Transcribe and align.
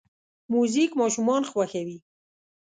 موزیک 0.53 0.91
ماشومان 0.99 1.41
خوښوي. 1.49 1.97